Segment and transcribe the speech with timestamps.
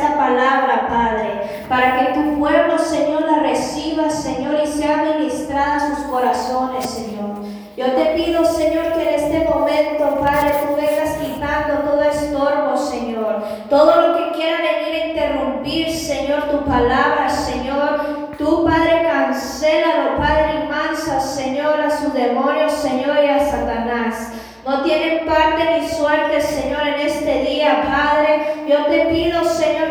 [0.00, 6.06] palabra, Padre, para que tu pueblo, Señor, la reciba, Señor, y sea ministrada a sus
[6.06, 7.14] corazones, Señor.
[7.76, 13.42] Yo te pido, Señor, que en este momento, Padre, tú vengas quitando todo estorbo, Señor.
[13.68, 18.34] Todo lo que quiera venir a interrumpir, Señor, tu palabra, Señor.
[18.38, 24.32] Tú, Padre, cancélalo, Padre, y mansa, Señor, a sus demonios, Señor, y a Satanás.
[24.64, 28.64] No tienen parte ni suerte, Señor, en este día, Padre.
[28.66, 29.83] Yo te pido, Señor,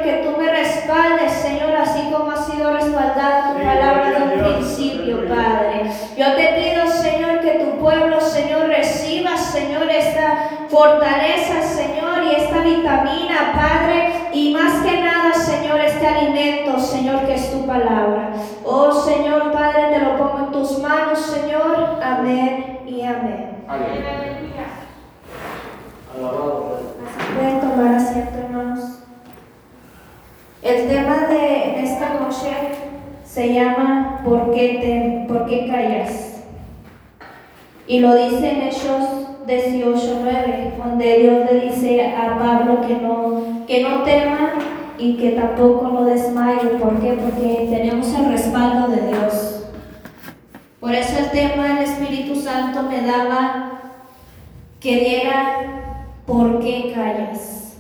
[0.94, 5.92] respaldes, Señor, así como ha sido respaldada tu palabra de un principio, Padre.
[6.18, 12.60] Yo te pido, Señor, que tu pueblo, Señor, reciba, Señor, esta fortaleza, Señor, y esta
[12.60, 18.34] vitamina, Padre, y más que nada, Señor, este alimento, Señor, que es tu palabra.
[18.64, 22.00] Oh, Señor, Padre, te lo pongo en tus manos, Señor.
[22.04, 23.64] Amén y amén.
[23.68, 24.04] Amén.
[27.36, 29.04] Pueden tomar asiento, hermanos.
[30.64, 32.48] El tema de esta noche
[33.34, 36.44] se llama ¿Por qué, te, ¿por qué callas?
[37.88, 43.82] Y lo dice en Hechos 18:9, donde Dios le dice a Pablo que no, que
[43.82, 44.54] no tema
[45.00, 46.78] y que tampoco lo desmaye.
[46.80, 47.14] ¿Por qué?
[47.14, 49.66] Porque tenemos el respaldo de Dios.
[50.80, 53.80] Por eso el tema del Espíritu Santo me daba
[54.80, 55.92] que diera
[56.28, 57.78] ¿por qué callas?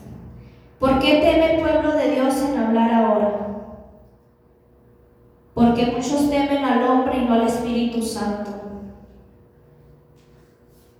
[0.79, 3.52] ¿Por qué teme el pueblo de Dios en hablar ahora?
[5.53, 8.51] Porque muchos temen al hombre y no al Espíritu Santo.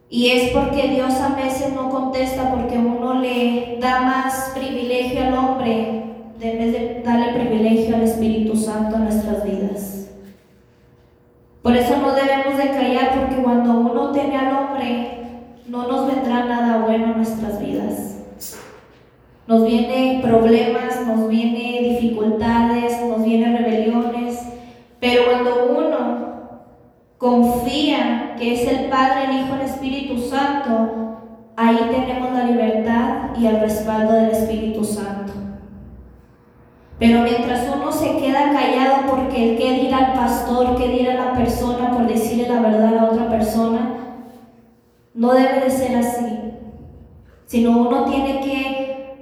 [0.10, 5.34] Y es porque Dios a veces no contesta porque uno le da más privilegio al
[5.34, 6.04] hombre
[6.40, 10.12] en vez de darle privilegio al Espíritu Santo en nuestras vidas.
[11.64, 15.14] Por eso no debemos de callar porque cuando uno teme al hombre,
[15.68, 18.18] no nos vendrá nada bueno en nuestras vidas.
[19.48, 24.23] Nos vienen problemas, nos vienen dificultades, nos vienen rebeliones,
[25.04, 26.60] pero cuando uno
[27.18, 31.18] confía que es el Padre, el Hijo, el Espíritu Santo,
[31.58, 35.34] ahí tenemos la libertad y el respaldo del Espíritu Santo.
[37.00, 41.92] Pero mientras uno se queda callado porque qué dirá el pastor, qué dirá la persona
[41.92, 43.98] por decirle la verdad a la otra persona,
[45.14, 46.54] no debe de ser así,
[47.46, 49.18] sino uno tiene que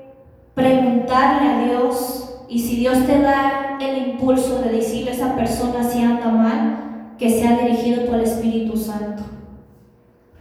[0.53, 2.20] preguntarle a Dios
[2.51, 7.13] y si Dios te da el impulso de decirle a esa persona si anda mal,
[7.17, 9.23] que sea dirigido por el Espíritu Santo,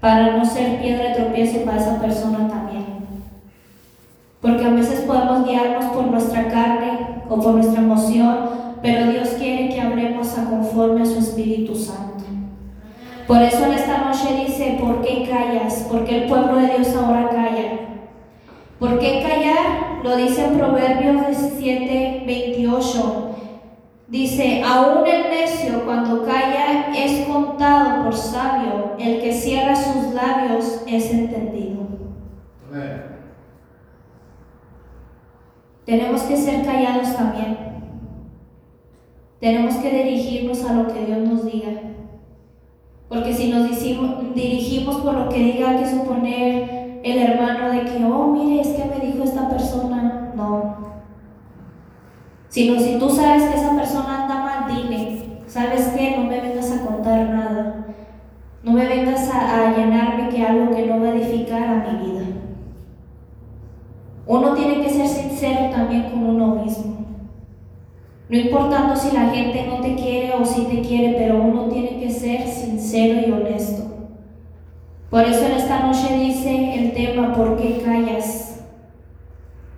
[0.00, 2.84] para no ser piedra de tropiezo para esa persona también.
[4.41, 8.38] Porque a veces podemos guiarnos por nuestra carne o por nuestra emoción,
[8.82, 12.25] pero Dios quiere que hablemos a conforme a su Espíritu Santo.
[13.28, 15.87] Por eso en esta noche dice, ¿por qué callas?
[15.88, 18.00] Porque el pueblo de Dios ahora calla.
[18.81, 20.01] ¿Por qué callar?
[20.03, 23.27] Lo dice en Proverbios 17, 28.
[24.09, 30.83] Dice, aún el necio cuando calla es contado por sabio, el que cierra sus labios
[30.87, 31.87] es entendido.
[35.85, 37.59] Tenemos que ser callados también.
[39.41, 41.73] Tenemos que dirigirnos a lo que Dios nos diga.
[43.11, 48.27] Porque si nos dirigimos por lo que diga que suponer el hermano de que, oh,
[48.28, 50.77] mire, es que me dijo esta persona, no.
[52.49, 56.16] Sino si tú sabes que esa persona anda mal, dile, ¿sabes qué?
[56.16, 57.87] No me vengas a contar nada.
[58.62, 62.06] No me vengas a, a llenarme que algo que no va a edificar a mi
[62.06, 62.27] vida.
[64.27, 67.00] Uno tiene que ser sincero también con uno mismo.
[68.28, 71.99] No importando si la gente no te quiere o si te quiere, pero uno tiene
[71.99, 73.90] que ser sincero y honesto.
[75.10, 78.60] Por eso en esta noche dice el tema, ¿por qué callas?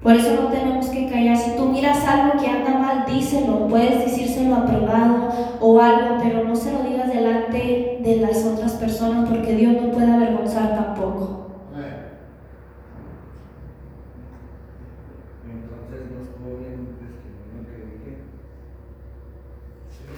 [0.02, 1.38] Por eso no tenemos que callar.
[1.38, 3.66] Si tú miras algo que anda mal, díselo.
[3.66, 5.28] Puedes decírselo a privado
[5.60, 9.90] o algo, pero no se lo digas delante de las otras personas porque Dios no
[9.90, 11.38] puede avergonzar tampoco.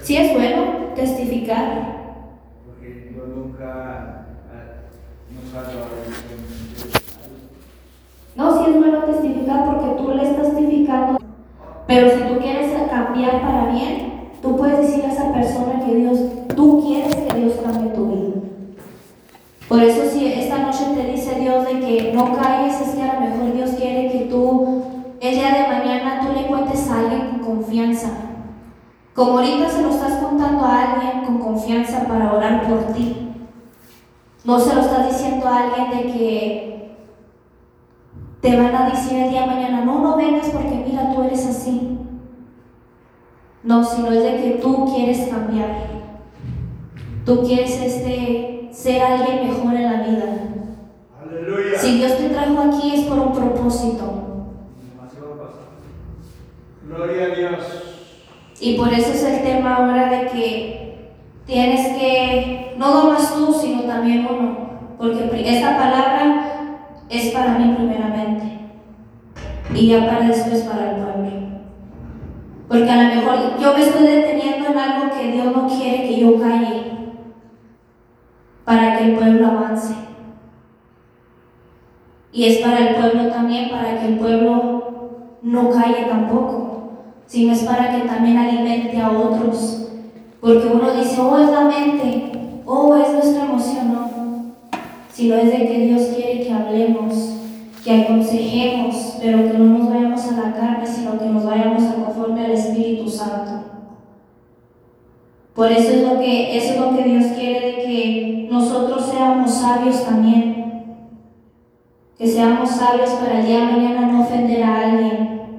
[0.03, 1.95] Sí es bueno testificar.
[2.67, 4.25] Porque yo nunca,
[8.37, 11.19] no sí es bueno testificar porque tú le estás testificando.
[11.95, 16.19] Pero si tú quieres cambiar para bien, tú puedes decir a esa persona que Dios,
[16.57, 18.35] tú quieres que Dios cambie tu vida.
[19.69, 23.15] Por eso si esta noche te dice Dios de que no calles, es que a
[23.15, 24.83] lo mejor Dios quiere que tú,
[25.21, 28.11] el día de mañana tú le cuentes a alguien con confianza
[29.15, 33.29] como ahorita se lo estás contando a alguien con confianza para orar por ti.
[34.43, 36.74] No se lo estás diciendo a alguien de que
[38.45, 41.47] te van a decir el día de mañana, no, no vengas porque mira, tú eres
[41.47, 41.99] así.
[43.63, 45.71] No, sino es de que tú quieres cambiar.
[47.25, 50.25] Tú quieres este, ser alguien mejor en la vida.
[51.23, 51.79] Aleluya.
[51.79, 54.13] Si Dios te trajo aquí es por un propósito.
[56.87, 57.61] Gloria a Dios.
[58.61, 61.15] Y por eso es el tema ahora de que
[61.47, 64.59] tienes que, no nomás tú, sino también uno.
[64.99, 66.54] Porque esta palabra
[67.19, 68.59] es para mí primeramente.
[69.75, 71.15] Y ya para después para el pueblo.
[72.69, 76.21] Porque a lo mejor yo me estoy deteniendo en algo que Dios no quiere que
[76.21, 76.93] yo calle.
[78.65, 79.95] Para que el pueblo avance.
[82.33, 86.91] Y es para el pueblo también, para que el pueblo no calle tampoco,
[87.27, 89.89] sino es para que también alimente a otros.
[90.41, 92.33] Porque uno dice, oh, es la mente,
[92.67, 94.14] oh, es nuestra emoción, no.
[95.15, 97.15] Sino es de que Dios quiere que hablemos,
[97.83, 101.95] que aconsejemos, pero que no nos vayamos a la carne, sino que nos vayamos a
[101.95, 103.53] conforme al Espíritu Santo.
[105.55, 110.05] Por eso es lo que, es lo que Dios quiere de que nosotros seamos sabios
[110.05, 110.55] también
[112.19, 115.53] que seamos sabios para el día mañana no ofender a alguien.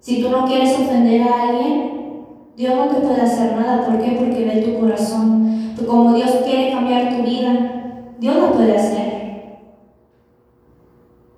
[0.00, 1.90] Si tú no quieres ofender a alguien,
[2.56, 3.86] Dios no te puede hacer nada.
[3.86, 4.12] ¿Por qué?
[4.18, 5.74] Porque ve tu corazón.
[5.86, 7.63] Como Dios quiere cambiar tu vida,
[8.54, 9.14] lo puede hacer.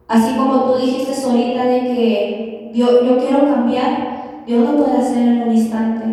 [0.08, 5.22] Así como tú dijiste ahorita de que yo, yo quiero cambiar, Dios lo puede hacer
[5.22, 6.04] en un instante.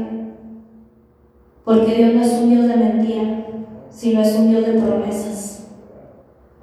[1.63, 3.45] Porque Dios no es un Dios de mentira,
[3.89, 5.69] sino es un Dios de promesas.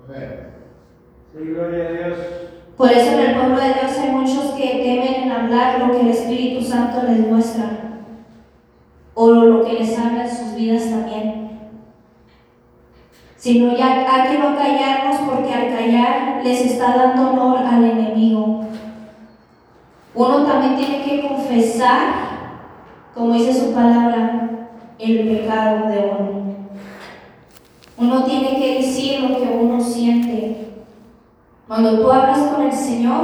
[0.06, 0.50] Amén.
[1.32, 2.18] Sí, gloria a Dios.
[2.76, 6.00] Por eso en el pueblo de Dios hay muchos que temen en hablar lo que
[6.00, 7.78] el Espíritu Santo les muestra
[9.14, 11.39] o lo que les habla en sus vidas también.
[13.40, 18.64] Sino ya hay que no callarnos porque al callar les está dando honor al enemigo.
[20.14, 22.00] Uno también tiene que confesar,
[23.14, 26.40] como dice su palabra, el pecado de uno.
[27.96, 30.72] Uno tiene que decir lo que uno siente.
[31.66, 33.22] Cuando tú hablas con el Señor,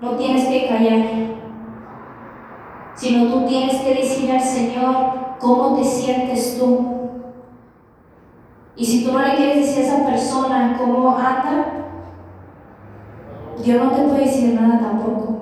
[0.00, 1.04] no tienes que callar,
[2.96, 7.03] sino tú tienes que decir al Señor cómo te sientes tú.
[8.76, 11.66] Y si tú no le quieres decir a esa persona cómo anda,
[13.62, 15.38] Dios no te puede decir nada tampoco.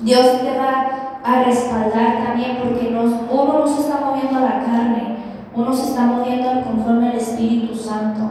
[0.00, 4.64] Dios te va a respaldar también porque nos, uno no se está moviendo a la
[4.64, 5.16] carne,
[5.54, 8.30] uno se está moviendo conforme al Espíritu Santo.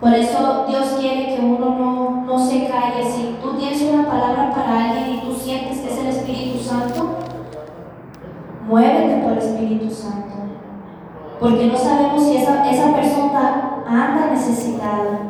[0.00, 3.02] Por eso Dios quiere que uno no, no se calle.
[3.04, 7.16] Si tú tienes una palabra para alguien y tú sientes que es el Espíritu Santo,
[8.68, 10.27] muévete por el Espíritu Santo.
[11.40, 15.20] Porque no sabemos si esa, esa persona anda necesitada.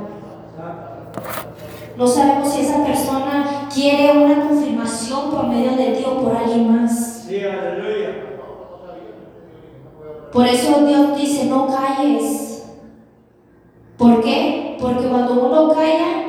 [1.96, 6.82] No sabemos si esa persona quiere una confirmación por medio de ti o por alguien
[6.82, 7.24] más.
[7.26, 8.28] Sí, aleluya.
[10.32, 12.66] Por eso Dios dice, no calles.
[13.96, 14.76] ¿Por qué?
[14.80, 16.28] Porque cuando uno calla,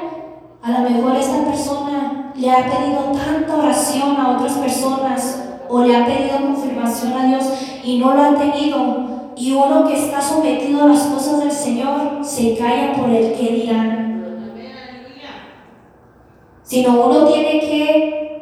[0.62, 5.96] a lo mejor esta persona le ha pedido tanta oración a otras personas o le
[5.96, 7.46] ha pedido confirmación a Dios
[7.84, 8.99] y no lo ha tenido.
[9.40, 13.54] Y uno que está sometido a las cosas del Señor se calla por el que
[13.54, 14.52] dirán.
[16.62, 18.42] Sino uno tiene que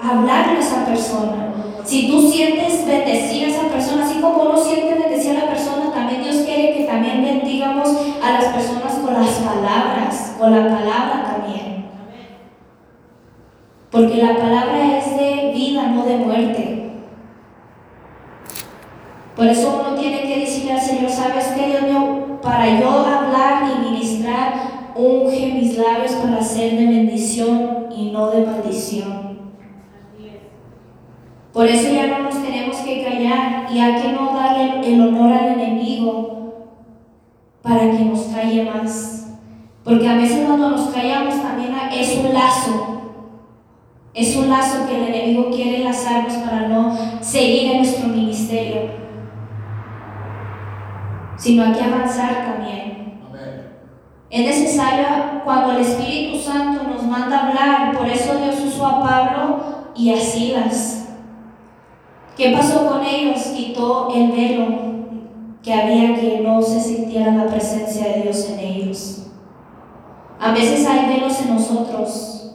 [0.00, 1.52] hablarle a esa persona.
[1.84, 5.92] Si tú sientes bendecir a esa persona, así como uno siente bendecir a la persona,
[5.92, 7.90] también Dios quiere que también bendigamos
[8.22, 11.90] a las personas con las palabras, con la palabra también.
[13.90, 16.91] Porque la palabra es de vida, no de muerte.
[19.42, 22.38] Por eso uno tiene que decirle al Señor, ¿sabes qué, Dios mío?
[22.40, 28.46] Para yo hablar y ministrar, unge mis labios para ser de bendición y no de
[28.46, 29.40] maldición.
[31.52, 35.32] Por eso ya no nos tenemos que callar y hay que no darle el honor
[35.32, 36.68] al enemigo
[37.62, 39.26] para que nos calle más.
[39.82, 43.02] Porque a veces cuando nos callamos también es un lazo.
[44.14, 49.01] Es un lazo que el enemigo quiere lazarnos para no seguir en nuestro ministerio.
[51.42, 53.20] Sino hay que avanzar también.
[54.30, 59.64] Es necesario cuando el Espíritu Santo nos manda hablar, por eso Dios usó a Pablo
[59.96, 61.08] y a Silas.
[62.36, 63.42] ¿Qué pasó con ellos?
[63.56, 64.66] Quitó el velo
[65.64, 69.26] que había que no se sintiera la presencia de Dios en ellos.
[70.38, 72.54] A veces hay velos en nosotros.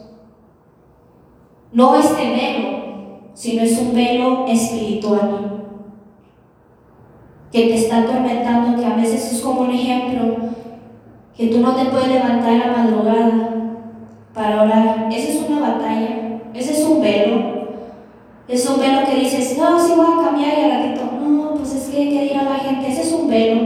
[1.72, 2.78] No este velo,
[3.34, 5.57] sino es un velo espiritual
[7.50, 10.36] que te está atormentando, que a veces es como un ejemplo,
[11.36, 13.58] que tú no te puedes levantar la madrugada
[14.34, 15.08] para orar.
[15.10, 17.58] Esa es una batalla, ese es un velo.
[18.48, 21.74] Es un velo que dices, no, sí voy a cambiar y al ratito, no, pues
[21.74, 22.88] es que, ¿qué dirá la gente?
[22.88, 23.60] Ese es un velo.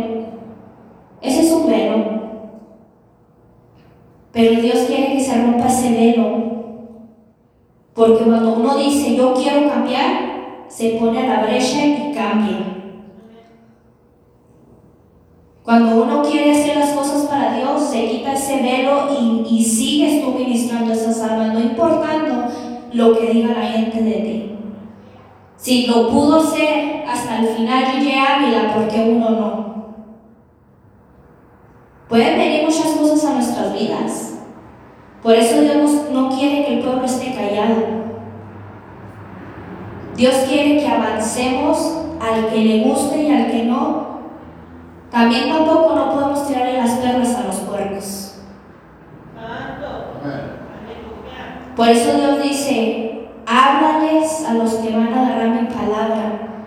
[1.21, 2.23] Ese es un velo.
[4.33, 6.53] Pero Dios quiere que se rompa ese velo.
[7.95, 12.72] Porque cuando uno dice, yo quiero cambiar, se pone a la brecha y cambia.
[15.65, 20.23] Cuando uno quiere hacer las cosas para Dios, se quita ese velo y, y sigues
[20.23, 22.49] tú ministrando esas almas, no importando
[22.93, 24.53] lo que diga la gente de ti.
[25.57, 29.73] Si lo pudo hacer hasta el final Gigi Ávila, porque uno no?
[32.09, 34.39] Pueden venir muchas cosas a nuestras vidas.
[35.23, 38.03] Por eso Dios no quiere que el pueblo esté callado.
[40.17, 44.12] Dios quiere que avancemos al que le guste y al que no.
[45.13, 48.39] También tampoco no podemos tirarle las perlas a los puercos.
[51.77, 56.65] Por eso Dios dice, háblales a los que van a agarrar mi palabra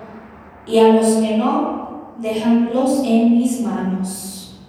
[0.68, 4.60] y a los que no, déjanlos en mis manos.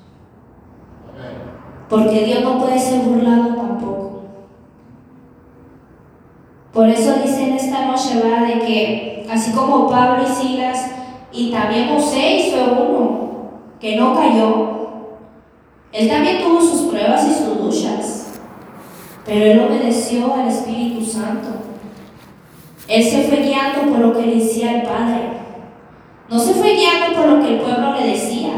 [1.91, 4.23] Porque Dios no puede ser burlado tampoco.
[6.73, 8.47] Por eso dice en esta noche, ¿verdad?
[8.47, 10.93] De que así como Pablo y Silas
[11.31, 13.26] y también José fue uno
[13.81, 14.77] que no cayó,
[15.93, 18.27] él también tuvo sus pruebas y sus luchas.
[19.25, 21.49] Pero él obedeció al Espíritu Santo.
[22.87, 25.23] Él se fue guiando por lo que le decía el Padre.
[26.29, 28.53] No se fue guiando por lo que el pueblo le decía.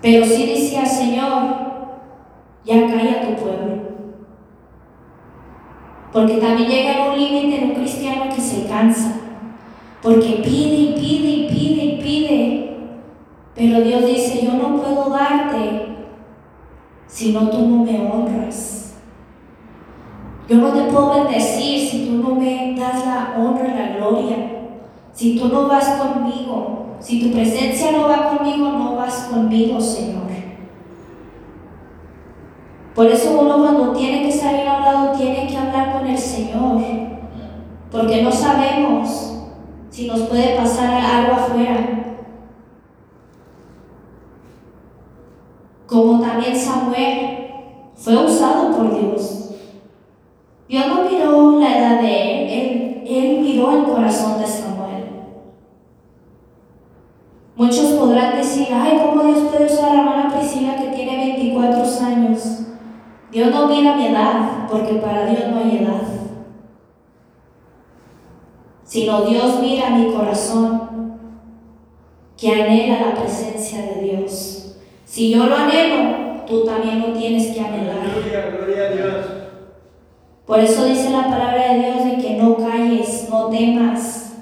[0.00, 1.68] Pero sí decía, Señor,
[2.64, 3.78] ya calla tu pueblo.
[6.12, 9.14] Porque también llega un límite en un cristiano que se cansa.
[10.00, 12.67] Porque pide y pide y pide y pide.
[13.58, 15.96] Pero Dios dice, yo no puedo darte
[17.08, 18.94] si no tú no me honras.
[20.48, 24.36] Yo no te puedo bendecir si tú no me das la honra y la gloria.
[25.12, 30.28] Si tú no vas conmigo, si tu presencia no va conmigo, no vas conmigo, Señor.
[32.94, 36.18] Por eso uno cuando tiene que salir a un lado tiene que hablar con el
[36.18, 36.80] Señor.
[37.90, 39.40] Porque no sabemos
[39.90, 42.07] si nos puede pasar algo afuera.
[45.88, 47.50] Como también Samuel
[47.94, 49.54] fue usado por Dios.
[50.68, 55.04] Dios no miró la edad de él, él, miró el corazón de Samuel.
[57.56, 62.60] Muchos podrán decir, ay, ¿cómo Dios puede usar a la hermana que tiene 24 años?
[63.32, 66.02] Dios no mira mi edad, porque para Dios no hay edad.
[68.84, 71.18] Sino Dios mira mi corazón,
[72.36, 74.57] que anhela la presencia de Dios.
[75.08, 77.96] Si yo lo anhelo, tú también lo tienes que anhelar.
[78.14, 79.26] Gloria, a Dios.
[80.46, 84.36] Por eso dice la palabra de Dios de que no calles, no temas.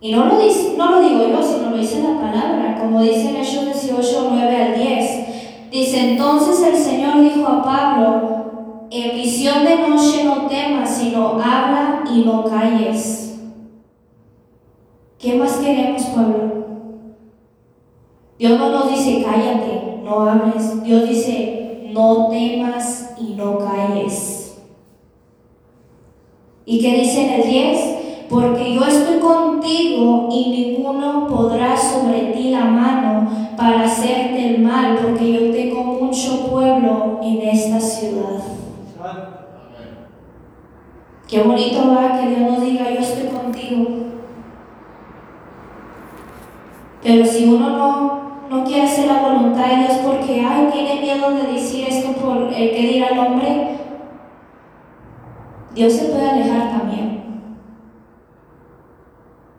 [0.00, 3.30] Y no lo, dice, no lo digo yo, sino lo dice la palabra, como dice
[3.30, 5.70] en Hechos 18, 9 al 10.
[5.70, 12.02] Dice, entonces el Señor dijo a Pablo, en visión de noche no temas, sino habla
[12.12, 13.38] y no calles.
[15.16, 16.55] ¿Qué más queremos, Pablo?
[18.38, 20.82] Dios no nos dice cállate, no hables.
[20.82, 24.58] Dios dice no temas y no calles.
[26.66, 27.96] ¿Y qué dice en el 10?
[28.28, 34.98] Porque yo estoy contigo y ninguno podrá sobre ti la mano para hacerte el mal,
[35.00, 38.42] porque yo tengo mucho pueblo en esta ciudad.
[41.28, 43.86] Qué bonito va que Dios nos diga, yo estoy contigo.
[47.02, 48.25] Pero si uno no
[48.56, 52.52] no quiere hacer la voluntad de Dios porque, ay, tiene miedo de decir esto por
[52.52, 53.76] el que dirá el hombre,
[55.74, 57.22] Dios se puede alejar también.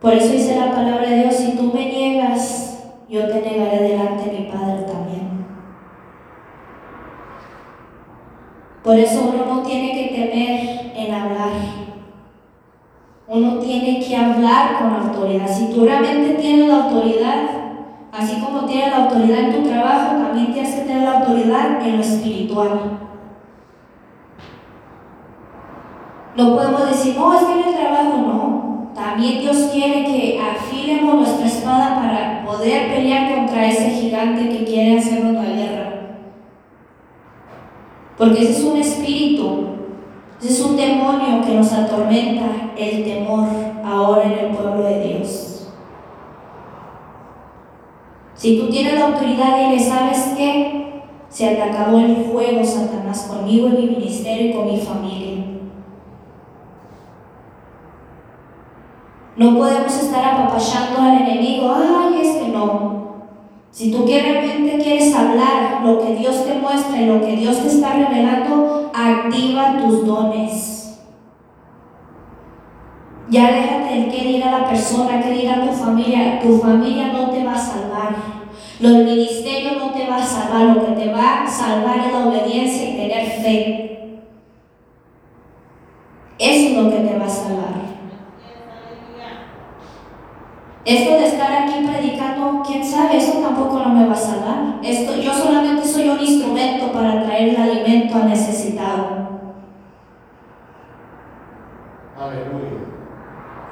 [0.00, 4.30] Por eso dice la palabra de Dios, si tú me niegas, yo te negaré delante
[4.30, 5.28] de mi Padre también.
[8.82, 11.50] Por eso uno no tiene que temer en hablar.
[13.28, 15.46] Uno tiene que hablar con autoridad.
[15.46, 17.58] Si tú realmente tienes la autoridad,
[18.12, 21.96] Así como tienes la autoridad en tu trabajo, también tienes que tener la autoridad en
[21.96, 22.98] lo espiritual.
[26.36, 28.92] No podemos decir, no, es que en el trabajo no.
[28.94, 34.98] También Dios quiere que afilemos nuestra espada para poder pelear contra ese gigante que quiere
[34.98, 35.88] hacernos la guerra.
[38.16, 39.66] Porque ese es un espíritu,
[40.40, 43.48] ese es un demonio que nos atormenta el temor
[43.84, 45.57] ahora en el pueblo de Dios.
[48.38, 53.28] Si tú tienes la autoridad y le sabes que se te acabó el fuego, Satanás,
[53.28, 55.44] conmigo en mi ministerio y con mi familia.
[59.36, 63.08] No podemos estar apapachando al enemigo, ay, es que no.
[63.72, 67.66] Si tú realmente quieres hablar lo que Dios te muestra y lo que Dios te
[67.66, 71.00] está revelando, activa tus dones.
[73.30, 76.38] Ya déjate de qué dirá la persona, qué dirá tu familia.
[76.40, 77.87] Tu familia no te va a salvar.
[78.80, 80.76] Los ministerios no te va a salvar.
[80.76, 83.88] Lo que te va a salvar es la obediencia y tener fe.
[86.38, 87.88] Eso es lo que te va a salvar.
[90.84, 94.78] Esto de estar aquí predicando, quién sabe, eso tampoco no me va a salvar.
[94.82, 99.28] Esto, yo solamente soy un instrumento para traer el alimento al necesitado.
[102.18, 102.78] Aleluya.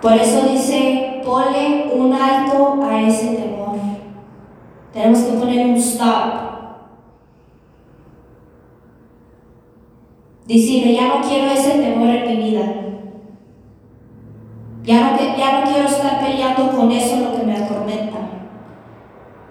[0.02, 3.55] Por eso dice, ponle un alto a ese temor.
[4.96, 6.32] Tenemos que poner un stop.
[10.46, 12.64] Decirle, ya no quiero ese temor en mi vida.
[14.84, 18.16] Ya no, ya no quiero estar peleando con eso lo que me atormenta,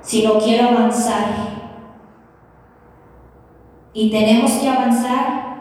[0.01, 1.27] sino quiero avanzar.
[3.93, 5.57] Y tenemos que avanzar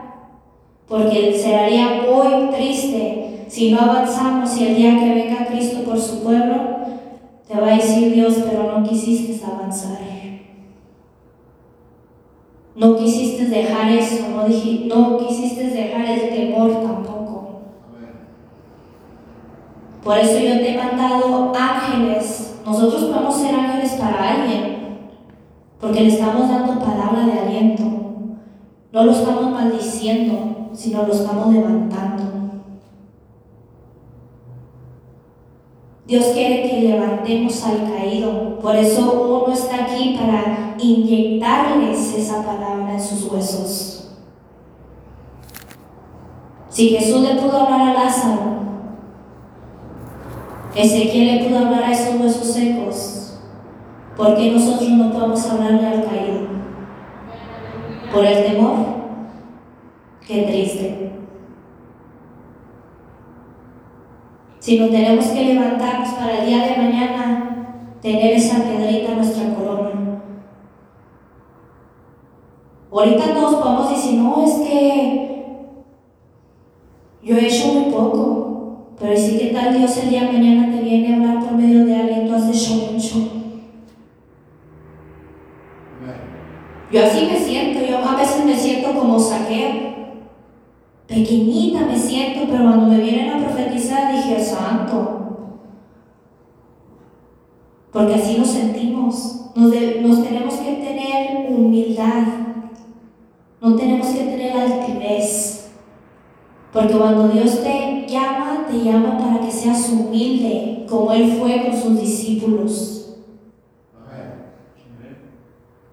[0.89, 6.25] porque sería muy triste si no avanzamos y el día que venga Cristo por su
[6.25, 6.84] pueblo,
[7.55, 9.99] te va a decir Dios, pero no quisiste avanzar.
[12.77, 17.61] No quisiste dejar eso, no, no quisiste dejar el temor tampoco.
[20.03, 22.61] Por eso yo te he mandado ángeles.
[22.67, 24.99] Nosotros podemos ser ángeles para alguien,
[25.81, 27.85] porque le estamos dando palabra de aliento.
[28.91, 32.34] No lo estamos maldiciendo, sino lo estamos levantando.
[36.15, 38.61] Dios quiere que levantemos al caído.
[38.61, 44.13] Por eso uno está aquí para inyectarles esa palabra en sus huesos.
[46.69, 48.39] Si Jesús le pudo hablar a Lázaro,
[50.77, 53.41] Ezequiel le pudo hablar a esos huesos secos.
[54.17, 56.47] ¿Por qué nosotros no podemos hablarle al caído?
[58.13, 58.77] ¿Por el temor?
[60.25, 61.11] Qué triste.
[64.65, 67.67] Si no tenemos que levantarnos para el día de mañana,
[68.01, 70.23] tener esa piedrita en nuestra corona.
[72.91, 75.55] Ahorita todos podemos decir, no, es que
[77.23, 78.95] yo he hecho muy poco.
[78.99, 81.85] Pero si que tal Dios el día de mañana te viene a hablar por medio
[81.85, 83.17] de alguien, tú has hecho mucho.
[86.91, 89.93] Yo así me siento, yo a veces me siento como saqueo.
[91.07, 94.15] Pequeñita me siento, pero cuando me vienen a profetizar
[97.95, 99.53] Porque así nos sentimos.
[99.55, 102.25] Nos, nos tenemos que tener humildad.
[103.61, 105.71] No tenemos que tener altivez.
[106.73, 111.81] Porque cuando Dios te llama, te llama para que seas humilde, como Él fue con
[111.81, 112.91] sus discípulos.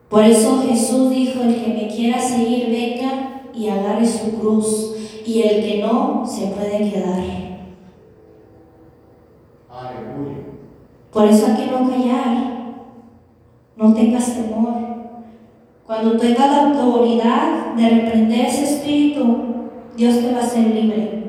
[0.09, 4.95] Por eso Jesús dijo, el que me quiera seguir, venga y agarre su cruz.
[5.25, 7.40] Y el que no, se puede quedar.
[11.11, 12.51] Por eso hay que no callar.
[13.75, 14.81] No tengas temor.
[15.85, 19.37] Cuando tengas la autoridad de reprender ese espíritu,
[19.97, 21.23] Dios te va a hacer libre.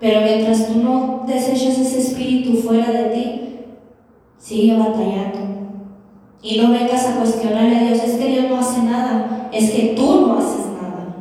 [0.00, 3.58] Pero mientras tú no deseches ese espíritu fuera de ti,
[4.36, 5.38] sigue batallando.
[6.42, 9.94] Y no vengas a cuestionarle a Dios, es que Dios no hace nada, es que
[9.96, 11.14] tú no haces nada.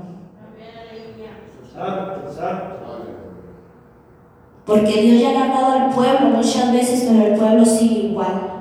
[4.67, 8.51] Porque Dios ya le ha hablado al pueblo muchas veces, pero el pueblo sigue igual.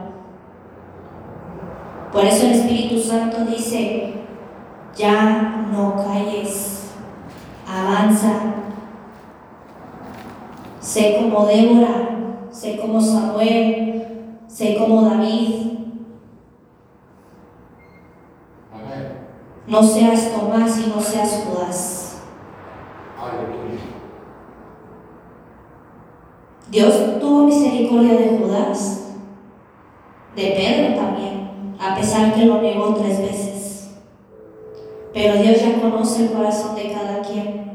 [2.12, 4.14] Por eso el Espíritu Santo dice,
[4.96, 6.92] ya no calles
[7.68, 8.54] avanza.
[10.80, 12.18] Sé como Débora,
[12.52, 14.06] sé como Samuel,
[14.46, 15.72] sé como David.
[19.66, 22.22] No seas Tomás y no seas Judas.
[26.70, 29.14] Dios tuvo misericordia de Judas,
[30.34, 33.90] de Pedro también, a pesar que lo negó tres veces.
[35.14, 37.66] Pero Dios ya conoce el corazón de cada quien.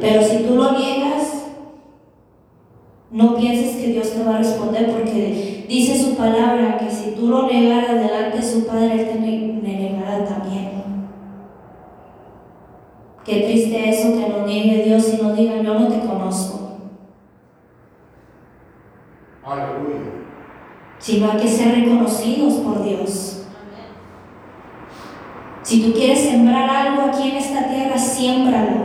[0.00, 1.44] Pero si tú lo niegas,
[3.10, 7.28] no pienses que Dios te va a responder porque dice su palabra que si tú
[7.28, 10.73] lo negaras delante de su Padre, Él te negará también.
[13.24, 16.78] Qué triste eso que nos niegue Dios y nos diga, yo no te conozco.
[19.44, 20.00] Aleluya.
[20.98, 23.46] Sino hay que ser reconocidos por Dios.
[25.62, 28.84] Si tú quieres sembrar algo aquí en esta tierra, siémbralo.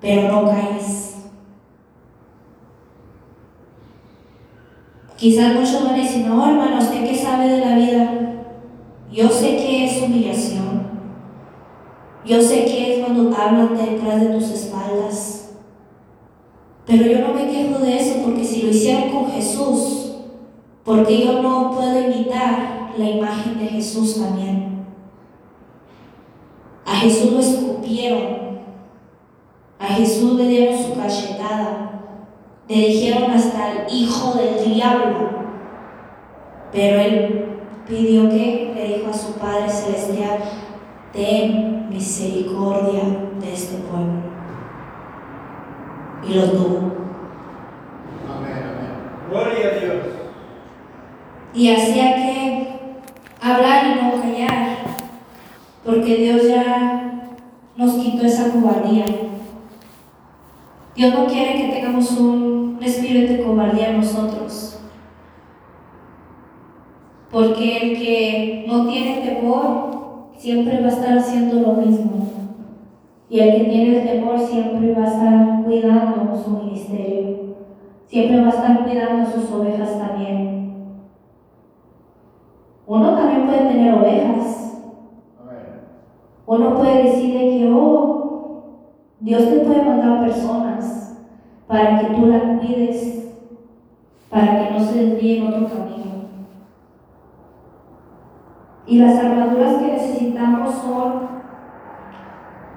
[0.00, 1.16] pero no caes.
[5.16, 8.10] Quizás muchos van a decir, no, hermano, ¿usted qué sabe de la vida?
[9.12, 10.89] Yo sé que es humillación.
[12.24, 15.50] Yo sé que es cuando hablan detrás de tus espaldas.
[16.86, 20.16] Pero yo no me quejo de eso porque si lo hicieron con Jesús,
[20.84, 24.84] porque yo no puedo imitar la imagen de Jesús también.
[26.84, 28.60] A Jesús lo escupieron.
[29.78, 32.02] A Jesús le dieron su cachetada.
[32.68, 35.30] Le dijeron hasta el hijo del diablo.
[36.72, 37.44] Pero él
[37.88, 40.38] pidió que le dijo a su Padre Celestial,
[41.12, 43.02] ten misericordia
[43.40, 44.20] de este pueblo.
[46.26, 46.76] Y lo tuvo.
[48.28, 49.28] Amén, amén.
[49.30, 50.06] Gloria a Dios.
[51.52, 52.68] Y hacía que
[53.40, 54.76] hablar y no callar,
[55.84, 57.28] porque Dios ya
[57.76, 59.04] nos quitó esa cobardía.
[60.94, 64.80] Dios no quiere que tengamos un espíritu de cobardía en nosotros.
[67.30, 69.99] Porque el que no tiene temor
[70.40, 72.28] siempre va a estar haciendo lo mismo.
[73.28, 77.56] Y el que tiene el temor siempre va a estar cuidando su ministerio.
[78.06, 80.74] Siempre va a estar cuidando sus ovejas también.
[82.86, 84.78] Uno también puede tener ovejas.
[86.46, 88.62] Uno puede decir de que, oh,
[89.20, 91.18] Dios te puede mandar personas
[91.68, 93.36] para que tú la cuides,
[94.30, 95.99] para que no se desvíe en otro camino.
[98.90, 101.12] Y las armaduras que necesitamos son,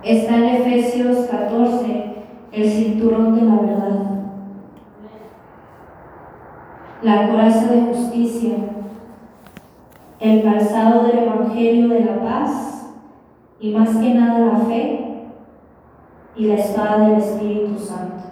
[0.04, 2.13] está en Efesios 14,
[2.52, 3.99] el cinturón de la verdad,
[7.02, 8.58] la coraza de justicia,
[10.19, 12.93] el calzado del Evangelio de la paz
[13.60, 15.30] y más que nada la fe
[16.36, 18.23] y la espada del Espíritu Santo.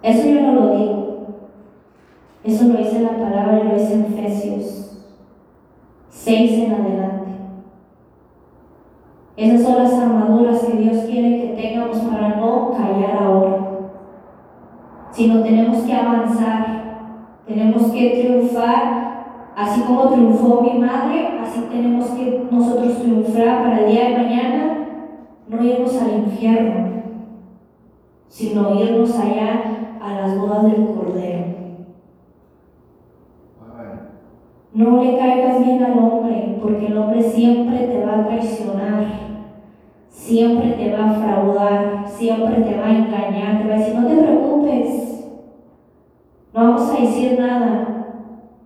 [0.00, 1.26] Eso yo no lo digo.
[2.44, 4.83] Eso lo dice la palabra y lo dice en Efesios
[6.14, 7.30] 6 en adelante.
[9.36, 13.58] Esas son las armaduras que Dios quiere que tengamos para no callar ahora,
[15.10, 22.46] sino tenemos que avanzar, tenemos que triunfar, así como triunfó mi madre, así tenemos que
[22.48, 24.86] nosotros triunfar para el día de mañana,
[25.48, 27.02] no irnos al infierno,
[28.28, 31.54] sino irnos allá a las bodas del Cordero.
[34.74, 35.43] No le caigas
[35.82, 39.04] al hombre, porque el hombre siempre te va a traicionar,
[40.08, 44.06] siempre te va a fraudar, siempre te va a engañar, te va a decir, no
[44.06, 45.04] te preocupes,
[46.52, 47.84] no vamos a decir nada.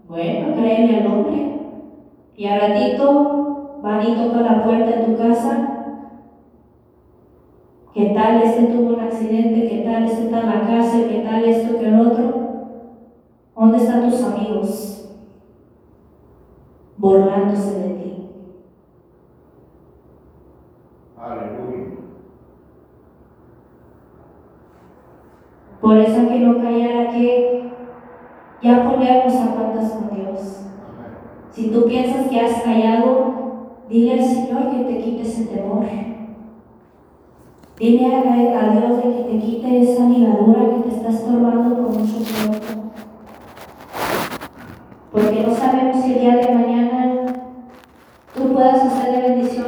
[0.08, 1.58] Bueno, créeme al hombre.
[2.36, 5.78] Y al ratito van y tocan la puerta de tu casa.
[7.94, 9.68] ¿Qué tal este tuvo un accidente?
[9.68, 11.08] ¿Qué tal este está en la cárcel?
[11.08, 12.48] ¿Qué tal esto que el otro?
[13.56, 14.98] ¿Dónde están tus amigos?
[16.98, 18.30] Burlándose de ti.
[21.16, 21.86] Aleluya.
[25.80, 27.72] Por eso que no callar, hay que
[28.62, 30.66] ya ponernos a cuentas con Dios.
[30.88, 31.18] Amén.
[31.52, 35.86] Si tú piensas que has callado, dile al Señor que te quite ese temor.
[37.78, 41.96] Dile a, a Dios de que te quite esa ligadura que te está estorbando por
[41.96, 42.92] mucho tiempo.
[45.12, 46.77] Porque no sabemos si el día de mañana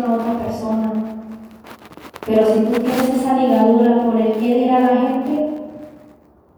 [0.07, 0.93] a otra persona.
[2.27, 5.51] Pero si tú tienes esa ligadura por el que dirá la gente,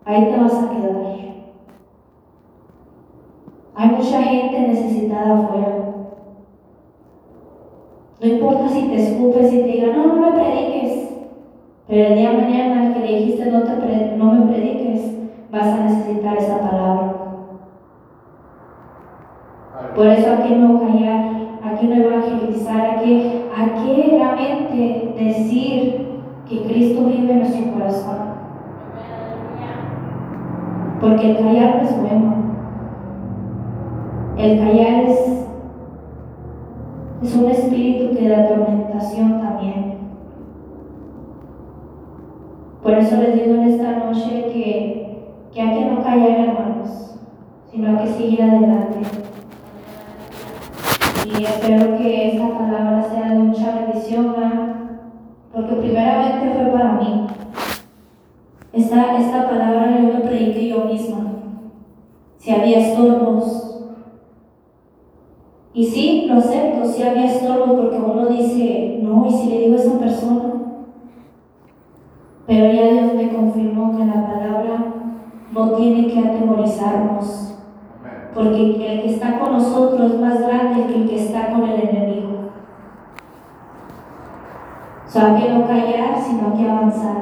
[0.04, 1.02] ahí te vas a quedar.
[3.74, 5.78] Hay mucha gente necesitada afuera.
[8.20, 11.08] No importa si te escupes y te digan, no, no me prediques.
[11.88, 15.14] Pero el día de mañana al que dijiste no, te pre- no me prediques,
[15.50, 17.14] vas a necesitar esa palabra.
[19.96, 21.41] Por eso aquí no callar,
[21.88, 26.06] no evangelizar, aquí, aquí realmente decir
[26.48, 28.16] que Cristo vive en nuestro corazón.
[31.00, 32.34] Porque el callar no es bueno.
[34.38, 35.46] El callar es,
[37.22, 39.92] es un espíritu que da atormentación también.
[42.82, 47.18] Por eso les digo en esta noche que, que hay que no callar, hermanos,
[47.70, 49.21] sino que seguir adelante.
[51.42, 54.36] Y espero que esta palabra sea de mucha bendición,
[55.52, 57.26] porque primeramente fue para mí.
[58.72, 61.32] Esta, esta palabra yo me prediqué yo misma.
[62.38, 63.88] Si había estorbos.
[65.74, 69.74] Y sí, lo acepto, si había estorbos, porque uno dice, no, y si le digo
[69.74, 70.54] a esa persona,
[72.46, 74.94] Pero ya Dios me confirmó que la palabra
[75.52, 77.51] no tiene que atemorizarnos.
[78.34, 81.80] Porque el que está con nosotros es más grande que el que está con el
[81.80, 82.50] enemigo.
[85.06, 87.16] O sea, que no callar, sino que avanzar.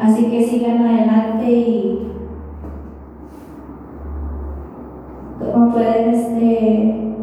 [0.00, 2.08] Así que sigan adelante y
[5.38, 7.14] como pueden este,